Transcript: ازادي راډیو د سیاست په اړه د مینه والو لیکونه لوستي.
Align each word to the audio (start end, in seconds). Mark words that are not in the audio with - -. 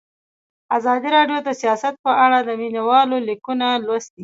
ازادي 0.77 1.09
راډیو 1.17 1.39
د 1.43 1.49
سیاست 1.61 1.93
په 2.05 2.11
اړه 2.25 2.37
د 2.43 2.49
مینه 2.61 2.81
والو 2.89 3.17
لیکونه 3.29 3.67
لوستي. 3.85 4.19